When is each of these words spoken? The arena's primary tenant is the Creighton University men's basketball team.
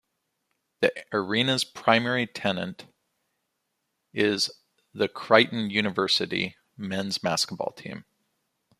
The 0.79 0.91
arena's 1.13 1.63
primary 1.63 2.25
tenant 2.25 2.87
is 4.15 4.49
the 4.95 5.07
Creighton 5.07 5.69
University 5.69 6.55
men's 6.75 7.19
basketball 7.19 7.73
team. 7.73 8.03